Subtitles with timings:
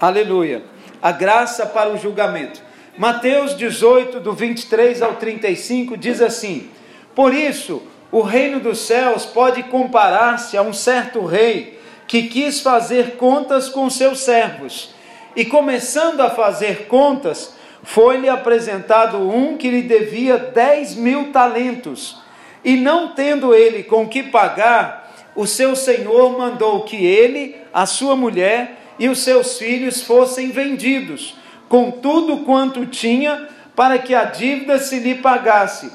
[0.00, 0.62] Aleluia.
[1.02, 2.62] A graça para o julgamento.
[2.96, 6.70] Mateus 18, do 23 ao 35, diz assim:
[7.14, 13.16] Por isso, o reino dos céus pode comparar-se a um certo rei que quis fazer
[13.16, 14.94] contas com seus servos.
[15.36, 22.18] E começando a fazer contas, foi-lhe apresentado um que lhe devia dez mil talentos.
[22.64, 28.16] E não tendo ele com que pagar, o seu senhor mandou que ele, a sua
[28.16, 31.34] mulher e os seus filhos fossem vendidos,
[31.70, 35.90] com tudo quanto tinha, para que a dívida se lhe pagasse.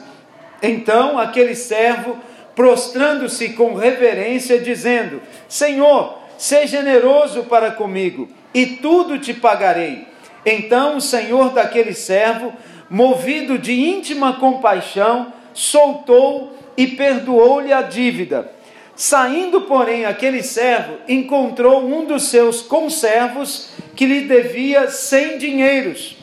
[0.61, 2.17] Então aquele servo,
[2.55, 10.07] prostrando-se com reverência, dizendo: Senhor, seja generoso para comigo, e tudo te pagarei.
[10.43, 12.53] Então o senhor daquele servo,
[12.89, 18.51] movido de íntima compaixão, soltou e perdoou-lhe a dívida.
[18.95, 26.17] Saindo, porém, aquele servo encontrou um dos seus conservos que lhe devia cem dinheiros.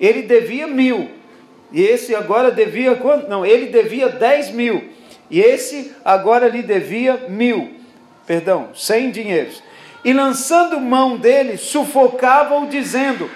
[0.00, 1.10] Ele devia mil.
[1.72, 3.28] E esse agora devia quanto?
[3.28, 4.90] Não, ele devia dez mil.
[5.28, 7.74] E esse agora lhe devia mil.
[8.26, 9.60] Perdão, cem dinheiros.
[10.04, 13.28] E lançando mão dele, sufocava-o, dizendo: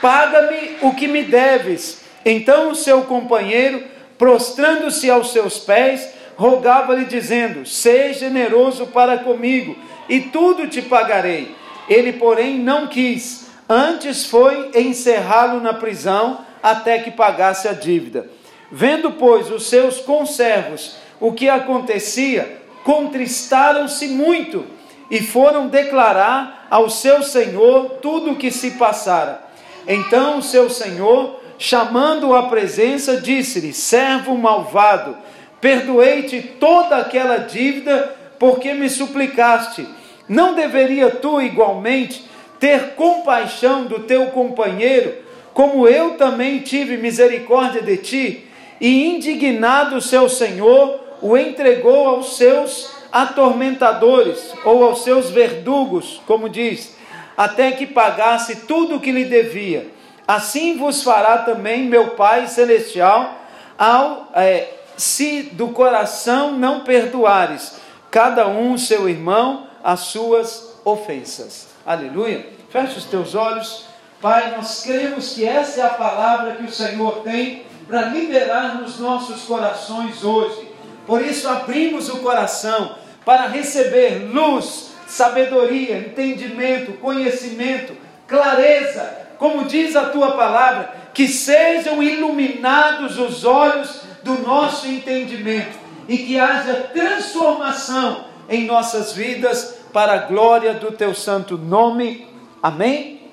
[0.00, 2.00] Paga-me o que me deves.
[2.24, 3.84] Então o seu companheiro,
[4.16, 9.76] prostrando-se aos seus pés, rogava-lhe, dizendo: Seja generoso para comigo,
[10.08, 11.54] e tudo te pagarei.
[11.88, 18.28] Ele, porém, não quis, antes foi encerrá-lo na prisão até que pagasse a dívida.
[18.70, 24.64] Vendo, pois, os seus conservos o que acontecia, contristaram-se muito
[25.10, 29.42] e foram declarar ao seu senhor tudo o que se passara.
[29.86, 35.16] Então o seu senhor, chamando-o à presença, disse-lhe: Servo malvado,
[35.64, 39.88] perdoei-te toda aquela dívida porque me suplicaste.
[40.28, 42.22] Não deveria tu igualmente
[42.60, 45.14] ter compaixão do teu companheiro,
[45.54, 48.46] como eu também tive misericórdia de ti?
[48.78, 56.94] E indignado seu senhor, o entregou aos seus atormentadores, ou aos seus verdugos, como diz,
[57.38, 59.86] até que pagasse tudo o que lhe devia.
[60.28, 63.40] Assim vos fará também meu Pai Celestial
[63.78, 67.76] ao é, se do coração não perdoares
[68.10, 71.66] cada um seu irmão as suas ofensas.
[71.84, 72.48] Aleluia.
[72.70, 73.86] Feche os teus olhos.
[74.20, 78.98] Pai, nós cremos que essa é a palavra que o Senhor tem para liberar nos
[78.98, 80.68] nossos corações hoje.
[81.06, 90.08] Por isso abrimos o coração para receber luz, sabedoria, entendimento, conhecimento, clareza, como diz a
[90.10, 98.64] tua palavra, que sejam iluminados os olhos do nosso entendimento e que haja transformação em
[98.64, 102.26] nossas vidas para a glória do teu santo nome.
[102.62, 103.30] Amém?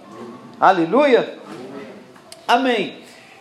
[0.59, 1.39] Aleluia?
[2.47, 2.99] Amém.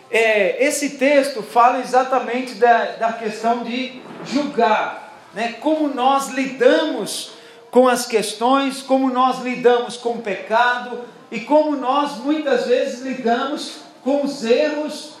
[0.09, 5.53] É, esse texto fala exatamente da, da questão de julgar, né?
[5.59, 7.33] como nós lidamos
[7.69, 10.99] com as questões, como nós lidamos com o pecado
[11.31, 15.13] e como nós muitas vezes lidamos com os erros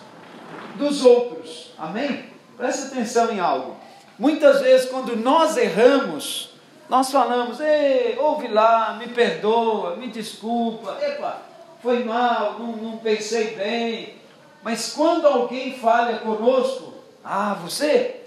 [0.75, 1.70] dos outros.
[1.81, 2.25] Amém?
[2.55, 3.75] Preste atenção em algo.
[4.19, 6.53] Muitas vezes, quando nós erramos,
[6.87, 11.41] nós falamos: Ei, ouve lá, me perdoa, me desculpa, epa,
[11.81, 14.15] foi mal, não, não pensei bem.
[14.61, 16.93] Mas quando alguém falha conosco,
[17.25, 18.21] ah, você?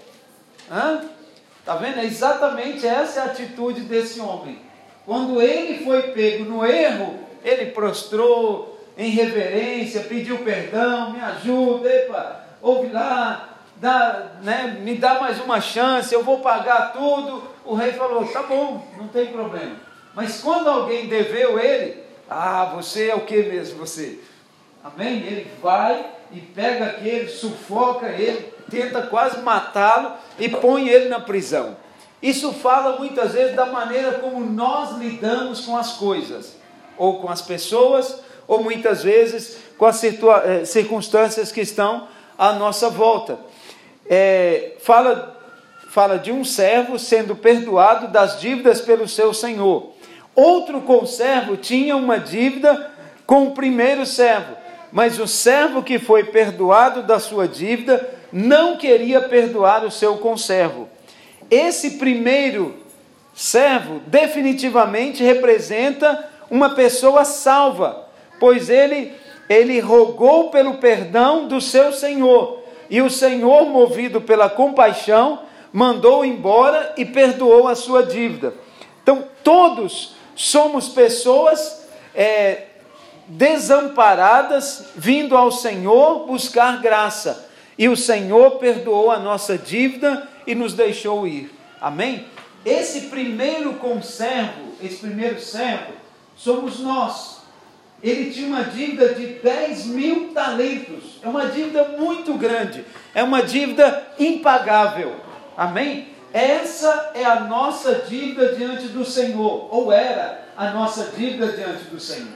[0.69, 1.05] Hã?
[1.63, 1.99] Tá vendo?
[1.99, 4.59] É exatamente essa é a atitude desse homem.
[5.05, 12.44] Quando ele foi pego no erro, ele prostrou em reverência, pediu perdão, me ajuda, epa,
[12.65, 17.43] ouve lá, dá, né, me dá mais uma chance, eu vou pagar tudo.
[17.63, 19.75] O rei falou: tá bom, não tem problema.
[20.15, 23.77] Mas quando alguém deveu ele, ah, você é o que mesmo?
[23.77, 24.19] Você?
[24.83, 25.17] Amém?
[25.17, 31.77] Ele vai e pega aquele, sufoca ele, tenta quase matá-lo e põe ele na prisão.
[32.21, 36.55] Isso fala muitas vezes da maneira como nós lidamos com as coisas,
[36.97, 42.89] ou com as pessoas, ou muitas vezes com as eh, circunstâncias que estão à nossa
[42.89, 43.39] volta.
[44.07, 45.39] É, fala,
[45.89, 49.93] fala de um servo sendo perdoado das dívidas pelo seu senhor.
[50.35, 52.91] Outro conservo tinha uma dívida
[53.25, 54.55] com o primeiro servo,
[54.91, 60.89] mas o servo que foi perdoado da sua dívida não queria perdoar o seu conservo.
[61.49, 62.75] Esse primeiro
[63.33, 68.07] servo definitivamente representa uma pessoa salva,
[68.39, 69.13] pois ele
[69.49, 75.39] ele rogou pelo perdão do seu senhor, e o senhor, movido pela compaixão,
[75.71, 78.53] mandou embora e perdoou a sua dívida.
[79.01, 82.63] Então, todos somos pessoas é,
[83.27, 87.49] desamparadas, vindo ao Senhor buscar graça.
[87.77, 91.53] E o Senhor perdoou a nossa dívida e nos deixou ir.
[91.81, 92.25] Amém?
[92.65, 95.93] Esse primeiro conservo, esse primeiro servo,
[96.35, 97.34] somos nós.
[98.05, 101.17] Ele tinha uma dívida de 10 mil talentos.
[101.23, 102.85] É uma dívida muito grande.
[103.15, 105.15] É uma dívida impagável.
[105.57, 106.09] Amém?
[106.31, 111.99] Essa é a nossa dívida diante do Senhor, ou era a nossa dívida diante do
[111.99, 112.27] Senhor.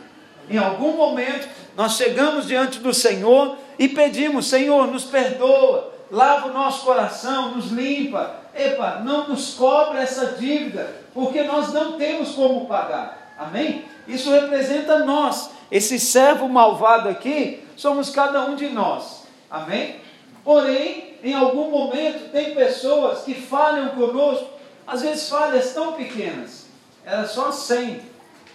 [0.50, 6.54] Em algum momento, nós chegamos diante do Senhor e pedimos: Senhor, nos perdoa, lava o
[6.54, 8.40] nosso coração, nos limpa.
[8.56, 13.36] Epa, não nos cobra essa dívida, porque nós não temos como pagar.
[13.38, 13.86] Amém?
[14.08, 15.59] Isso representa nós.
[15.72, 19.24] Esse servo malvado aqui somos cada um de nós.
[19.50, 19.98] Amém?
[20.44, 24.50] Porém, em algum momento, tem pessoas que falham conosco,
[24.88, 26.66] às vezes falhas tão pequenas.
[27.06, 28.02] Era só 100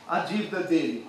[0.08, 1.06] a dívida dele.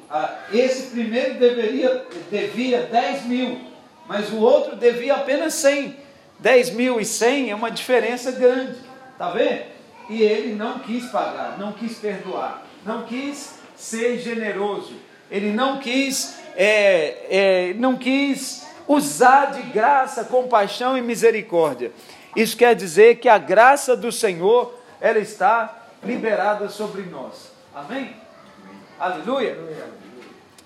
[0.54, 3.62] Esse primeiro deveria, devia 10 mil,
[4.08, 5.98] mas o outro devia apenas 100.
[6.40, 8.78] 10 mil e 100 é uma diferença grande,
[9.18, 9.64] tá vendo?
[10.10, 14.94] E ele não quis pagar, não quis perdoar, não quis ser generoso,
[15.36, 21.92] ele não quis, é, é, não quis usar de graça, compaixão e misericórdia.
[22.34, 27.52] Isso quer dizer que a graça do Senhor ela está liberada sobre nós.
[27.76, 28.16] Amém?
[28.98, 29.58] Aleluia.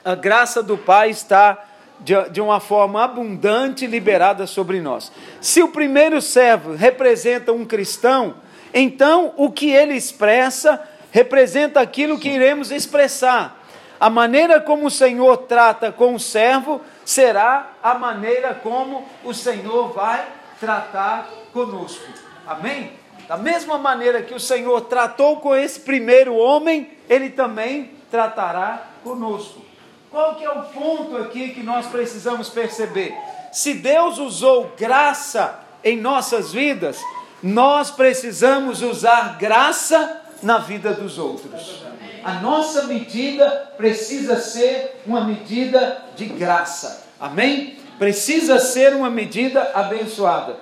[0.06, 1.66] A graça do Pai está
[2.00, 5.12] de, de uma forma abundante liberada sobre nós.
[5.42, 8.36] Se o primeiro servo representa um cristão,
[8.72, 10.80] então o que ele expressa
[11.10, 13.59] representa aquilo que iremos expressar.
[14.00, 19.90] A maneira como o Senhor trata com o servo será a maneira como o Senhor
[19.90, 20.26] vai
[20.60, 22.06] tratar conosco.
[22.48, 22.94] Amém?
[23.28, 29.62] Da mesma maneira que o Senhor tratou com esse primeiro homem, ele também tratará conosco.
[30.10, 33.16] Qual que é o ponto aqui que nós precisamos perceber?
[33.52, 37.00] Se Deus usou graça em nossas vidas,
[37.44, 41.84] nós precisamos usar graça na vida dos outros.
[42.24, 47.06] A nossa medida precisa ser uma medida de graça.
[47.20, 47.78] Amém?
[47.98, 50.58] Precisa ser uma medida abençoada.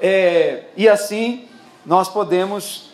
[0.00, 1.48] É, e assim
[1.84, 2.90] nós podemos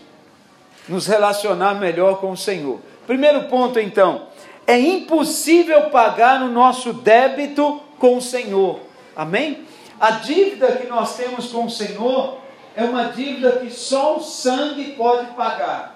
[0.88, 2.80] nos relacionar melhor com o Senhor.
[3.06, 4.28] Primeiro ponto, então,
[4.66, 8.80] é impossível pagar o nosso débito com o Senhor.
[9.14, 9.66] Amém?
[10.00, 12.38] A dívida que nós temos com o Senhor
[12.76, 15.93] é uma dívida que só o sangue pode pagar.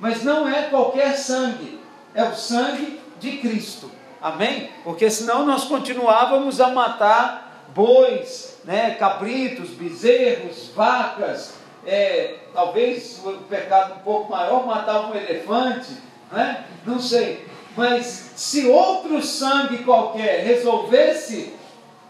[0.00, 1.78] Mas não é qualquer sangue,
[2.14, 3.90] é o sangue de Cristo.
[4.20, 4.70] Amém?
[4.82, 11.54] Porque senão nós continuávamos a matar bois, né, cabritos, bezerros, vacas,
[11.86, 16.64] é, talvez o pecado um pouco maior matava um elefante né?
[16.86, 17.44] não sei.
[17.76, 21.54] Mas se outro sangue qualquer resolvesse,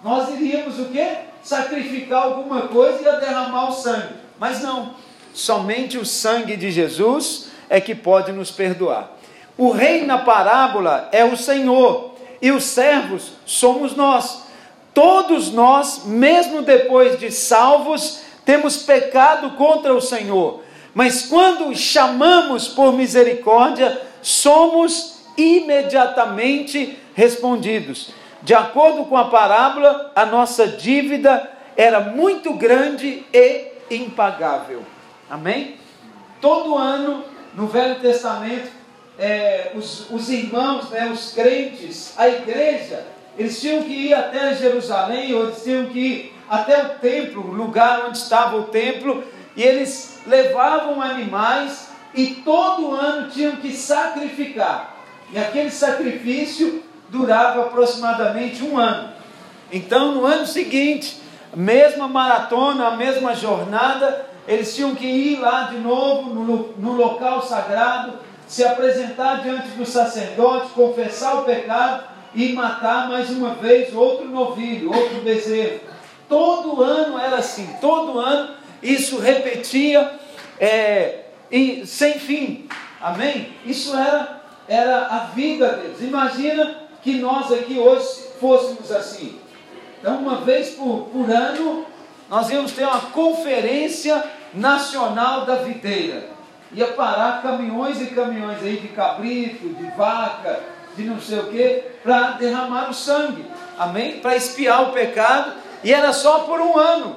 [0.03, 1.19] nós iríamos o quê?
[1.43, 4.15] Sacrificar alguma coisa e derramar o sangue.
[4.39, 4.95] Mas não,
[5.33, 9.13] somente o sangue de Jesus é que pode nos perdoar.
[9.57, 14.43] O rei na parábola é o Senhor e os servos somos nós.
[14.93, 20.63] Todos nós, mesmo depois de salvos, temos pecado contra o Senhor.
[20.93, 28.13] Mas quando chamamos por misericórdia, somos imediatamente respondidos.
[28.43, 34.83] De acordo com a parábola, a nossa dívida era muito grande e impagável.
[35.29, 35.77] Amém?
[36.41, 38.71] Todo ano, no Velho Testamento,
[39.19, 43.04] é, os, os, irmãos, né, os crentes, a igreja,
[43.37, 47.52] eles tinham que ir até Jerusalém, ou eles tinham que ir até o templo, o
[47.52, 49.23] lugar onde estava o templo,
[49.57, 54.97] e eles levavam animais e todo ano tinham que sacrificar.
[55.33, 59.12] E aquele sacrifício durava aproximadamente um ano.
[59.73, 61.21] Então, no ano seguinte,
[61.54, 67.42] mesma maratona, a mesma jornada, eles tinham que ir lá de novo no, no local
[67.42, 72.04] sagrado, se apresentar diante do sacerdote, confessar o pecado
[72.35, 75.80] e matar mais uma vez outro novilho, outro bezerro.
[76.28, 80.18] Todo ano era assim, todo ano isso repetia.
[80.59, 82.68] É, e sem fim.
[83.00, 83.52] Amém?
[83.64, 86.00] Isso era, era a vida deles.
[86.00, 89.38] Imagina que nós aqui hoje fôssemos assim.
[89.99, 91.85] Então, uma vez por, por ano,
[92.31, 94.23] nós íamos ter uma conferência
[94.55, 96.29] nacional da videira.
[96.73, 100.61] Ia parar caminhões e caminhões aí de cabrito, de vaca,
[100.97, 103.45] de não sei o que, para derramar o sangue.
[103.77, 104.21] Amém?
[104.21, 105.55] Para espiar o pecado.
[105.83, 107.17] E era só por um ano.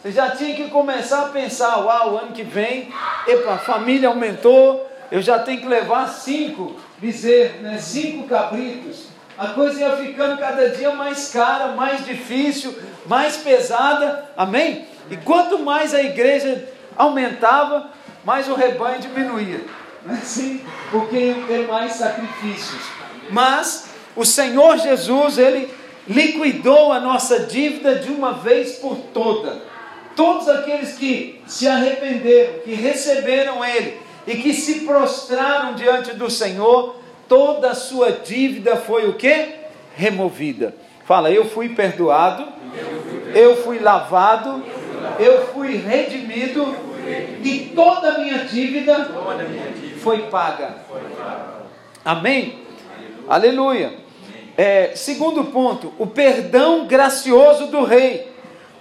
[0.00, 2.92] Você já tinha que começar a pensar, uau, o ano que vem,
[3.26, 9.48] epa, a família aumentou, eu já tenho que levar cinco bezerros, né, cinco cabritos, a
[9.48, 12.74] coisa ia ficando cada dia mais cara, mais difícil,
[13.06, 14.86] mais pesada, amém?
[15.10, 17.90] E quanto mais a igreja aumentava,
[18.24, 19.60] mais o rebanho diminuía,
[20.08, 20.64] é assim?
[20.90, 22.82] Porque iam ter mais sacrifícios.
[23.30, 25.72] Mas o Senhor Jesus, ele
[26.08, 29.62] liquidou a nossa dívida de uma vez por toda.
[30.14, 36.96] Todos aqueles que se arrependeram, que receberam Ele e que se prostraram diante do Senhor,
[37.28, 39.54] toda a sua dívida foi o que?
[39.94, 40.74] Removida.
[41.04, 42.46] Fala, eu fui perdoado,
[43.34, 44.62] eu fui lavado,
[45.18, 46.74] eu fui redimido
[47.42, 49.08] e toda a minha dívida
[49.98, 50.76] foi paga.
[52.04, 52.58] Amém?
[53.28, 53.94] Aleluia.
[54.56, 58.32] É, segundo ponto, o perdão gracioso do rei.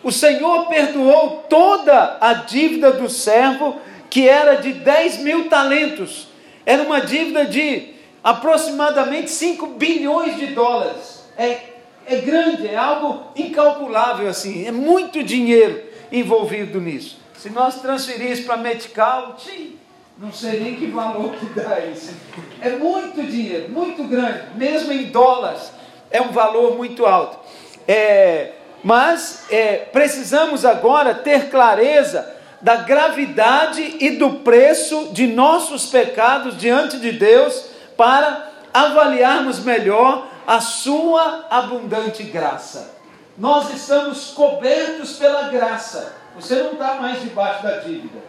[0.04, 3.76] O Senhor perdoou toda a dívida do servo,
[4.10, 6.28] que era de 10 mil talentos.
[6.66, 7.95] Era uma dívida de
[8.26, 11.24] aproximadamente 5 bilhões de dólares.
[11.38, 11.60] É,
[12.08, 17.20] é grande, é algo incalculável assim, é muito dinheiro envolvido nisso.
[17.38, 19.38] Se nós transferíssemos para Medical,
[20.18, 22.16] não sei nem que valor que dá isso.
[22.62, 25.72] É muito dinheiro, muito grande, mesmo em dólares,
[26.10, 27.38] é um valor muito alto.
[27.88, 28.54] É,
[28.84, 36.98] mas é, precisamos agora ter clareza da gravidade e do preço de nossos pecados diante
[36.98, 42.94] de Deus para avaliarmos melhor a sua abundante graça.
[43.38, 46.14] Nós estamos cobertos pela graça.
[46.36, 48.20] Você não está mais debaixo da dívida.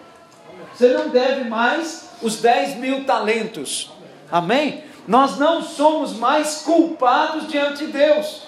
[0.74, 3.92] Você não deve mais os 10 mil talentos.
[4.30, 4.84] Amém?
[5.06, 8.42] Nós não somos mais culpados diante de Deus.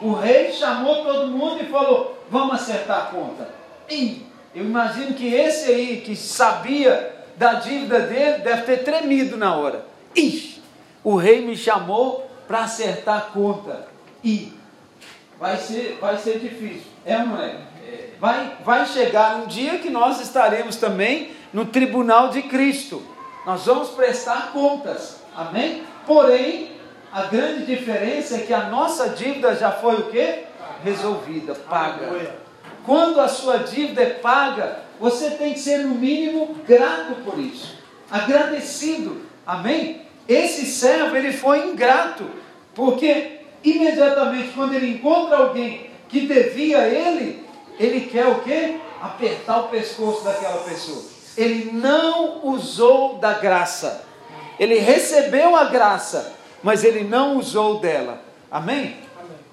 [0.00, 3.48] O rei chamou todo mundo e falou: Vamos acertar a conta.
[3.88, 9.54] E eu imagino que esse aí que sabia da dívida dele deve ter tremido na
[9.56, 9.91] hora.
[10.14, 10.62] Ixi,
[11.02, 13.88] o rei me chamou para acertar a conta.
[14.22, 14.52] E
[15.38, 16.90] vai ser, vai ser difícil.
[17.04, 17.56] É ou não é?
[18.20, 23.02] Vai, vai chegar um dia que nós estaremos também no tribunal de Cristo.
[23.44, 25.16] Nós vamos prestar contas.
[25.36, 25.82] Amém?
[26.06, 26.70] Porém,
[27.12, 30.44] a grande diferença é que a nossa dívida já foi o quê?
[30.84, 32.36] Resolvida, paga.
[32.86, 37.76] Quando a sua dívida é paga, você tem que ser no mínimo grato por isso.
[38.10, 39.22] Agradecido.
[39.44, 40.01] Amém?
[40.28, 42.28] Esse servo, ele foi ingrato,
[42.74, 47.44] porque imediatamente quando ele encontra alguém que devia a ele,
[47.78, 48.76] ele quer o quê?
[49.00, 51.02] Apertar o pescoço daquela pessoa.
[51.36, 54.04] Ele não usou da graça.
[54.58, 58.22] Ele recebeu a graça, mas ele não usou dela.
[58.50, 58.96] Amém?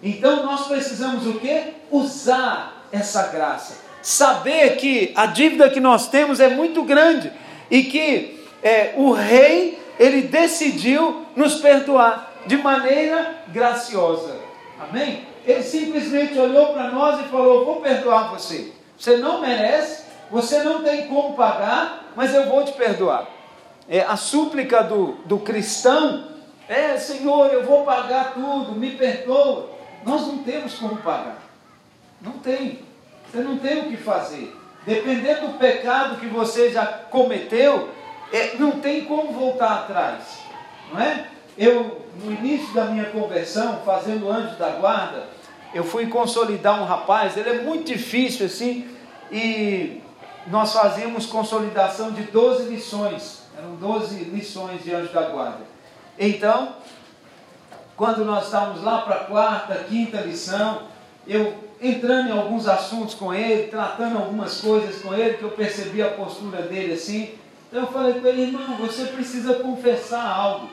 [0.04, 1.74] Então nós precisamos o quê?
[1.90, 3.78] Usar essa graça.
[4.02, 7.32] Saber que a dívida que nós temos é muito grande
[7.70, 14.39] e que é, o rei ele decidiu nos perdoar de maneira graciosa.
[14.79, 15.27] Amém?
[15.46, 18.72] Ele simplesmente olhou para nós e falou: Vou perdoar você.
[18.98, 23.27] Você não merece, você não tem como pagar, mas eu vou te perdoar.
[23.89, 26.29] É, a súplica do, do cristão
[26.70, 29.70] é: Senhor, eu vou pagar tudo, me perdoa.
[30.06, 31.39] Nós não temos como pagar.
[32.22, 32.79] Não tem.
[33.29, 34.56] Você não tem o que fazer.
[34.86, 37.89] Dependendo do pecado que você já cometeu,
[38.32, 40.40] é, não tem como voltar atrás.
[40.92, 41.28] Não é?
[41.58, 45.28] Eu, no início da minha conversão, fazendo anjo da guarda,
[45.74, 48.88] eu fui consolidar um rapaz, ele é muito difícil assim,
[49.32, 50.02] e
[50.48, 55.62] nós fazíamos consolidação de 12 lições, eram 12 lições de anjo da guarda.
[56.18, 56.76] Então,
[57.96, 60.84] quando nós estávamos lá para a quarta, quinta lição,
[61.28, 66.02] eu entrando em alguns assuntos com ele, tratando algumas coisas com ele, que eu percebi
[66.02, 67.32] a postura dele assim.
[67.70, 70.70] Então eu falei com ele, irmão, você precisa confessar algo.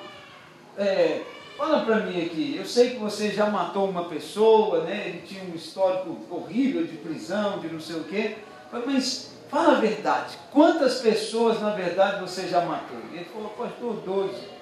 [0.79, 1.21] É,
[1.57, 5.09] fala para mim aqui, eu sei que você já matou uma pessoa, né?
[5.09, 8.39] Ele tinha um histórico horrível de prisão, de não sei o quê.
[8.73, 12.99] Mas fala a verdade, quantas pessoas na verdade você já matou?
[13.13, 14.57] Ele falou, pastor, 12.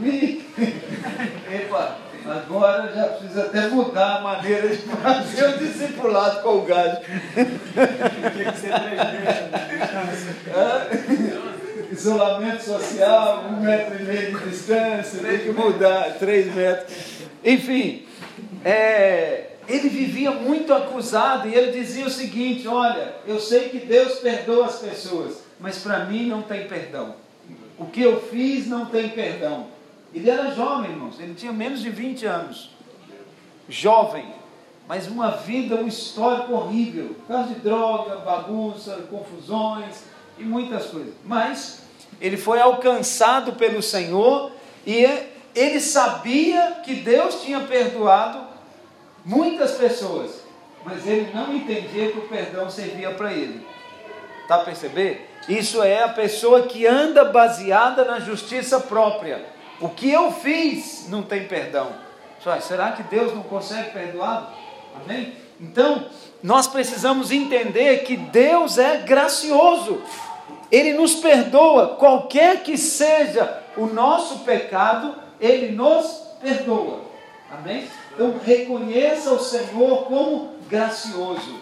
[1.52, 7.00] Epa, agora já precisa até mudar a maneira de fazer o discipulado com o gado.
[8.34, 9.00] Tinha que ser três
[11.92, 16.96] Isolamento social, um metro e meio de distância, tem que mudar, três metros.
[17.44, 18.06] Enfim,
[18.64, 24.20] é, ele vivia muito acusado e ele dizia o seguinte: Olha, eu sei que Deus
[24.20, 27.14] perdoa as pessoas, mas para mim não tem perdão.
[27.78, 29.66] O que eu fiz não tem perdão.
[30.12, 32.70] Ele era jovem, irmãos, ele tinha menos de 20 anos.
[33.68, 34.26] Jovem,
[34.88, 40.02] mas uma vida, um histórico horrível, por causa de droga, bagunça, confusões
[40.36, 41.14] e muitas coisas.
[41.24, 41.82] Mas
[42.20, 44.50] ele foi alcançado pelo Senhor
[44.84, 45.06] e
[45.54, 48.40] ele sabia que Deus tinha perdoado
[49.24, 50.42] muitas pessoas,
[50.84, 53.64] mas ele não entendia que o perdão servia para ele.
[54.48, 55.28] Tá a perceber?
[55.48, 59.59] Isso é a pessoa que anda baseada na justiça própria.
[59.80, 61.90] O que eu fiz não tem perdão.
[62.60, 64.54] Será que Deus não consegue perdoar?
[65.02, 65.34] Amém?
[65.60, 66.06] Então,
[66.42, 70.02] nós precisamos entender que Deus é gracioso.
[70.70, 76.06] Ele nos perdoa, qualquer que seja o nosso pecado, Ele nos
[76.40, 77.00] perdoa.
[77.50, 77.88] Amém?
[78.12, 81.58] Então reconheça o Senhor como gracioso.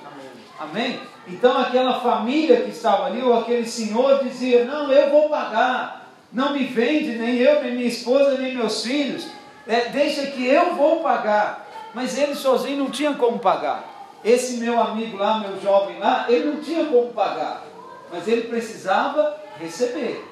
[0.58, 1.00] Amém?
[1.26, 5.97] Então aquela família que estava ali, ou aquele senhor dizia: Não, eu vou pagar.
[6.32, 9.26] Não me vende, nem eu, nem minha esposa, nem meus filhos.
[9.66, 11.66] É, deixa que eu vou pagar.
[11.94, 13.84] Mas ele sozinho não tinha como pagar.
[14.24, 17.64] Esse meu amigo lá, meu jovem lá, ele não tinha como pagar.
[18.12, 20.24] Mas ele precisava receber.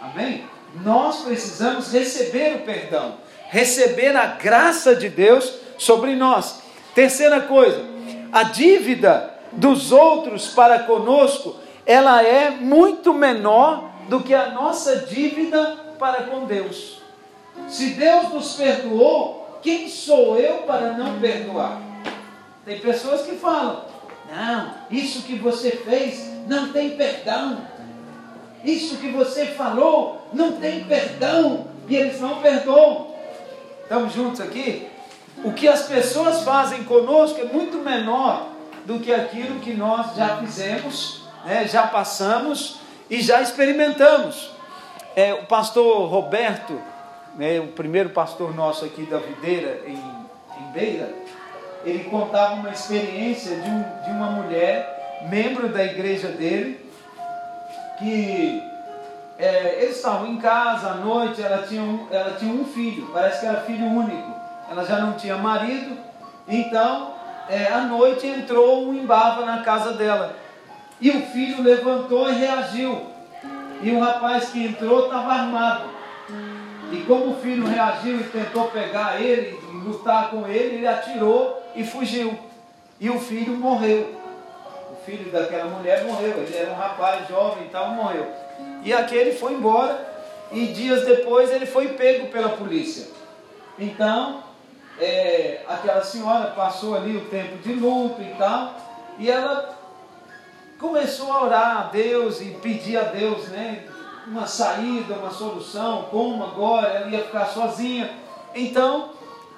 [0.00, 0.44] Amém?
[0.82, 3.16] Nós precisamos receber o perdão,
[3.48, 6.62] receber a graça de Deus sobre nós.
[6.94, 7.84] Terceira coisa,
[8.32, 15.78] a dívida dos outros para conosco, ela é muito menor do que a nossa dívida
[15.96, 17.00] para com Deus.
[17.68, 21.80] Se Deus nos perdoou, quem sou eu para não perdoar?
[22.64, 23.84] Tem pessoas que falam:
[24.34, 27.58] não, isso que você fez não tem perdão.
[28.64, 31.68] Isso que você falou não tem perdão.
[31.88, 33.14] E eles não perdoam.
[33.84, 34.88] Estamos juntos aqui?
[35.44, 38.48] O que as pessoas fazem conosco é muito menor
[38.84, 44.52] do que aquilo que nós já fizemos, né, já passamos e já experimentamos.
[45.16, 46.80] É, o pastor Roberto,
[47.36, 51.12] né, o primeiro pastor nosso aqui da videira em, em Beira,
[51.84, 56.88] ele contava uma experiência de, um, de uma mulher, membro da igreja dele,
[57.98, 58.62] que
[59.38, 63.40] é, eles estavam em casa à noite, ela tinha, um, ela tinha um filho, parece
[63.40, 64.34] que era filho único,
[64.70, 65.96] ela já não tinha marido,
[66.46, 67.14] então
[67.48, 70.36] é, à noite entrou um embava na casa dela.
[71.00, 73.06] E o filho levantou e reagiu.
[73.82, 75.88] E o rapaz que entrou estava armado.
[76.92, 81.84] E como o filho reagiu e tentou pegar ele, lutar com ele, ele atirou e
[81.84, 82.38] fugiu.
[83.00, 84.20] E o filho morreu.
[84.92, 86.36] O filho daquela mulher morreu.
[86.38, 88.26] Ele era um rapaz jovem e tal, morreu.
[88.84, 90.08] E aquele foi embora.
[90.52, 93.06] E dias depois ele foi pego pela polícia.
[93.78, 94.42] Então,
[95.00, 98.74] é, aquela senhora passou ali o tempo de luto e tal,
[99.18, 99.79] e ela
[100.80, 103.84] começou a orar a Deus e pedir a Deus, né,
[104.26, 108.10] uma saída, uma solução, como agora, ela ia ficar sozinha.
[108.54, 109.10] Então,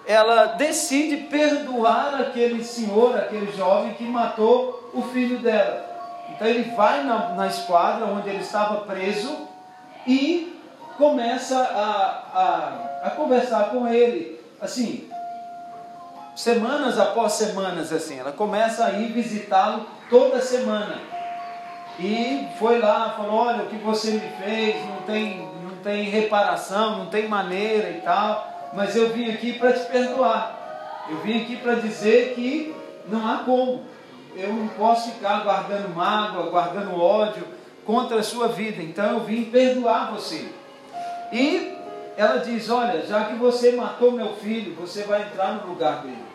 [0.07, 5.91] ela decide perdoar aquele senhor, aquele jovem que matou o filho dela.
[6.31, 9.47] Então ele vai na, na esquadra onde ele estava preso
[10.07, 10.61] e
[10.97, 14.41] começa a, a, a conversar com ele.
[14.61, 15.09] Assim,
[16.35, 18.19] semanas após semanas assim.
[18.19, 21.12] Ela começa a ir visitá-lo toda semana.
[21.99, 26.99] E foi lá, falou: Olha, o que você me fez, não tem, não tem reparação,
[26.99, 31.07] não tem maneira e tal, mas eu vim aqui para te perdoar.
[31.11, 32.75] Eu vim aqui para dizer que
[33.09, 33.83] não há como.
[34.35, 37.45] Eu não posso ficar guardando mágoa, guardando ódio
[37.85, 38.83] contra a sua vida.
[38.83, 40.49] Então eu vim perdoar você.
[41.33, 41.77] E
[42.17, 46.33] ela diz: Olha, já que você matou meu filho, você vai entrar no lugar dele.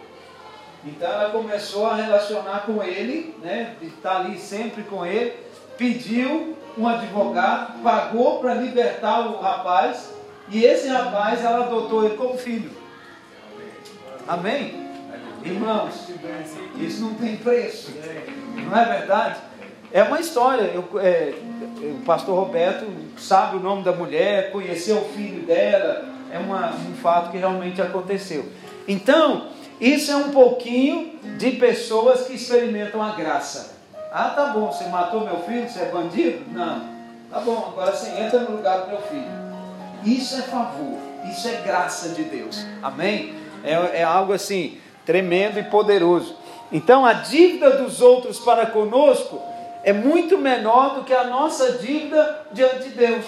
[0.85, 5.33] Então ela começou a relacionar com ele, né, estar ali sempre com ele,
[5.77, 10.13] pediu um advogado, pagou para libertar o rapaz,
[10.49, 12.71] e esse rapaz ela adotou ele como filho.
[14.27, 14.87] Amém?
[15.43, 16.09] Irmãos,
[16.77, 17.91] isso não tem preço,
[18.55, 19.39] não é verdade?
[19.91, 20.63] É uma história.
[20.63, 21.33] Eu, é,
[21.81, 22.85] o pastor Roberto
[23.17, 27.81] sabe o nome da mulher, conheceu o filho dela, é uma, um fato que realmente
[27.81, 28.45] aconteceu.
[28.87, 29.47] Então,
[29.79, 33.76] isso é um pouquinho de pessoas que experimentam a graça.
[34.11, 36.45] Ah, tá bom, você matou meu filho, você é bandido?
[36.51, 36.81] Não.
[37.29, 39.27] Tá bom, agora você entra no lugar do meu filho.
[40.03, 40.97] Isso é favor,
[41.29, 42.65] isso é graça de Deus.
[42.81, 43.35] Amém?
[43.63, 46.35] É, é algo assim, tremendo e poderoso.
[46.71, 49.41] Então, a dívida dos outros para conosco
[49.83, 53.25] é muito menor do que a nossa dívida diante de Deus.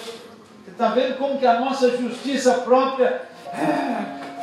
[0.64, 3.22] Você está vendo como que a nossa justiça própria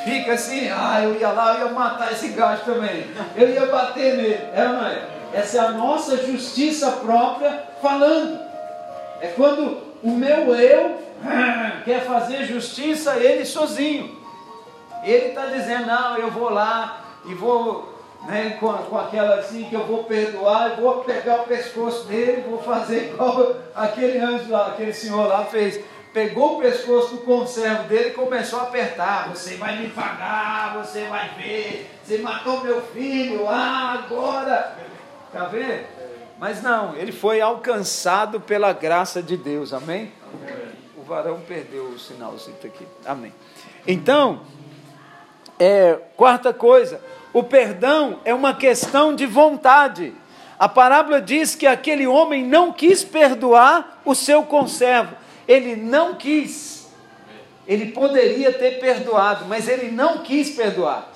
[0.03, 4.17] fica assim, ah, eu ia lá, eu ia matar esse gajo também, eu ia bater
[4.17, 4.39] nele.
[4.53, 5.16] É ou não é?
[5.33, 8.39] Essa é a nossa justiça própria falando.
[9.21, 10.97] É quando o meu eu
[11.83, 14.15] quer fazer justiça ele sozinho.
[15.03, 19.75] Ele está dizendo, não, eu vou lá e vou né, com, com aquela assim que
[19.75, 24.67] eu vou perdoar, eu vou pegar o pescoço dele, vou fazer igual aquele anjo lá,
[24.67, 25.79] aquele senhor lá fez.
[26.13, 29.29] pegou o pescoço do conservo dele e começou a apertar.
[29.29, 34.86] Você vai me pagar, você vai ver, você matou meu filho, ah, agora.
[36.39, 40.11] Mas não, ele foi alcançado pela graça de Deus, amém?
[40.95, 43.33] O varão perdeu o sinalzinho aqui, amém.
[43.87, 44.41] Então,
[45.59, 47.01] é, quarta coisa,
[47.33, 50.13] o perdão é uma questão de vontade.
[50.59, 55.15] A parábola diz que aquele homem não quis perdoar o seu conservo
[55.47, 56.87] ele não quis.
[57.65, 61.09] Ele poderia ter perdoado, mas ele não quis perdoar.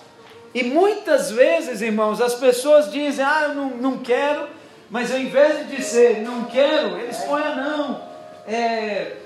[0.54, 4.48] E muitas vezes, irmãos, as pessoas dizem: Ah, eu não, não quero,
[4.90, 8.02] mas ao invés de dizer não quero, eles põem a não.
[8.48, 9.18] É,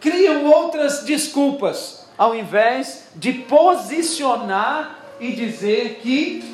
[0.00, 6.44] criam outras desculpas, ao invés de posicionar e dizer que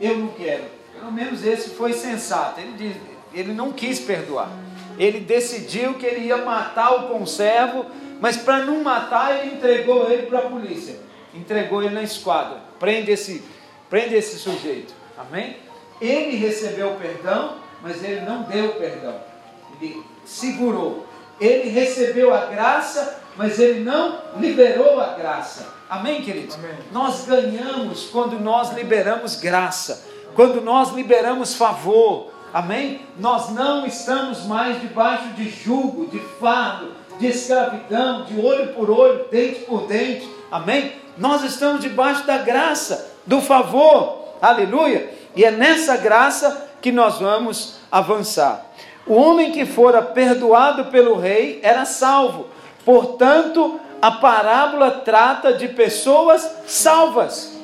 [0.00, 0.64] eu não quero.
[0.94, 2.60] Pelo menos esse foi sensato.
[2.60, 2.96] Ele, diz,
[3.34, 4.50] ele não quis perdoar
[4.98, 7.86] ele decidiu que ele ia matar o conservo,
[8.20, 10.96] mas para não matar, ele entregou ele para a polícia,
[11.34, 12.58] entregou ele na esquadra.
[12.82, 13.44] Prende esse,
[13.88, 14.92] prende esse sujeito.
[15.16, 15.56] Amém?
[16.00, 19.20] Ele recebeu o perdão, mas ele não deu perdão.
[19.80, 21.06] Ele segurou.
[21.40, 25.72] Ele recebeu a graça, mas ele não liberou a graça.
[25.88, 26.56] Amém, queridos?
[26.56, 26.74] Amém.
[26.90, 33.00] Nós ganhamos quando nós liberamos graça, quando nós liberamos favor, Amém?
[33.18, 39.24] Nós não estamos mais debaixo de jugo, de fardo, de escravidão, de olho por olho,
[39.30, 40.28] dente por dente.
[40.52, 40.92] Amém?
[41.16, 44.34] Nós estamos debaixo da graça, do favor.
[44.42, 45.10] Aleluia!
[45.34, 48.66] E é nessa graça que nós vamos avançar.
[49.06, 52.48] O homem que fora perdoado pelo rei era salvo.
[52.84, 57.58] Portanto, a parábola trata de pessoas salvas.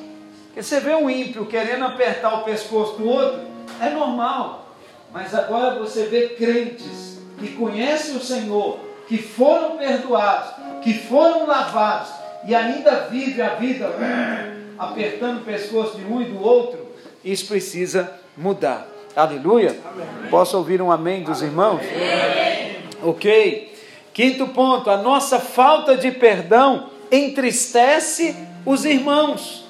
[0.55, 3.41] Você vê um ímpio querendo apertar o pescoço do outro,
[3.79, 4.65] é normal.
[5.13, 12.18] Mas agora você vê crentes que conhecem o Senhor, que foram perdoados, que foram lavados
[12.45, 13.89] e ainda vivem a vida
[14.77, 16.87] apertando o pescoço de um e do outro.
[17.23, 18.87] Isso precisa mudar.
[19.15, 19.77] Aleluia.
[19.85, 20.29] Amém.
[20.29, 21.81] Posso ouvir um amém dos irmãos?
[21.81, 22.77] Amém.
[23.03, 23.77] Ok.
[24.13, 29.65] Quinto ponto: a nossa falta de perdão entristece os irmãos.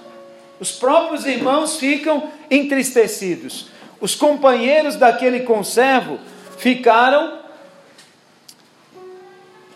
[0.59, 3.69] Os próprios irmãos ficam entristecidos
[4.01, 6.19] os companheiros daquele conservo
[6.57, 7.39] ficaram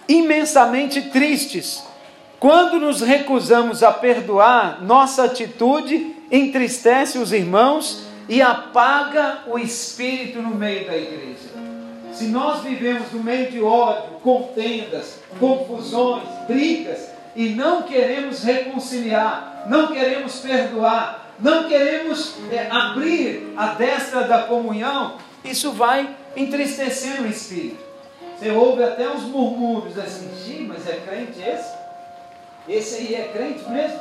[0.07, 1.83] imensamente tristes.
[2.43, 10.53] Quando nos recusamos a perdoar, nossa atitude entristece os irmãos e apaga o espírito no
[10.53, 11.47] meio da igreja.
[12.11, 19.87] Se nós vivemos no meio de ódio, contendas, confusões, brigas e não queremos reconciliar, não
[19.87, 27.81] queremos perdoar, não queremos é, abrir a destra da comunhão, isso vai entristecendo o espírito.
[28.37, 31.82] Você ouve até uns murmúrios assim, Sim, mas é crente esse?
[32.67, 33.99] Esse aí é crente mesmo?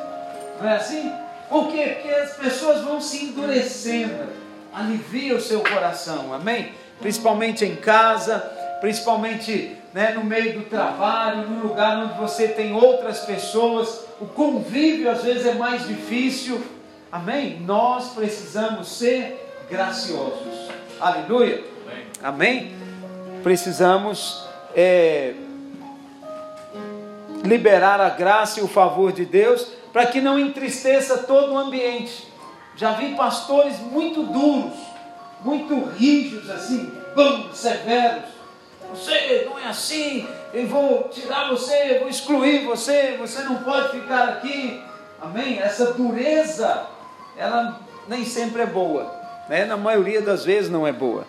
[0.61, 1.13] Não é assim?
[1.49, 1.97] Por quê?
[2.01, 4.29] Porque as pessoas vão se endurecendo,
[4.73, 6.73] alivia o seu coração, amém?
[7.01, 8.39] Principalmente em casa,
[8.81, 15.11] principalmente né, no meio do trabalho, no lugar onde você tem outras pessoas, o convívio
[15.11, 16.63] às vezes é mais difícil,
[17.13, 17.61] Amém?
[17.61, 19.39] Nós precisamos ser
[19.71, 20.71] graciosos.
[20.99, 21.63] Aleluia.
[22.23, 22.73] Amém?
[22.73, 22.77] Amém?
[23.43, 25.35] Precisamos é,
[27.45, 32.27] liberar a graça e o favor de Deus para que não entristeça todo o ambiente.
[32.77, 34.73] Já vi pastores muito duros,
[35.45, 36.91] muito rígidos, assim,
[37.53, 38.25] severos.
[38.91, 44.29] Você não é assim, eu vou tirar você, vou excluir você, você não pode ficar
[44.29, 44.83] aqui.
[45.21, 45.59] Amém?
[45.59, 46.87] Essa dureza
[47.37, 49.13] ela nem sempre é boa,
[49.49, 49.65] né?
[49.65, 51.27] na maioria das vezes não é boa.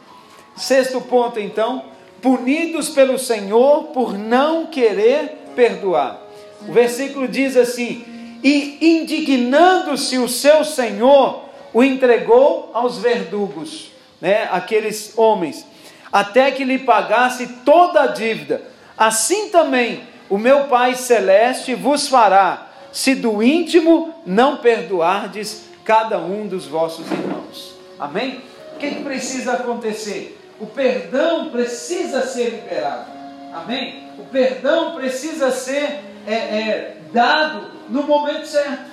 [0.55, 1.85] Sexto ponto, então,
[2.21, 6.21] punidos pelo Senhor por não querer perdoar.
[6.67, 8.05] O versículo diz assim:
[8.43, 14.47] E indignando-se o seu Senhor, o entregou aos verdugos, né?
[14.51, 15.65] aqueles homens,
[16.11, 18.61] até que lhe pagasse toda a dívida.
[18.97, 26.47] Assim também o meu Pai Celeste vos fará, se do íntimo não perdoardes cada um
[26.47, 27.75] dos vossos irmãos.
[27.99, 28.41] Amém?
[28.75, 30.39] O que, que precisa acontecer?
[30.59, 33.11] O perdão precisa ser liberado.
[33.53, 34.02] Amém?
[34.17, 38.91] O perdão precisa ser é, é, dado no momento certo.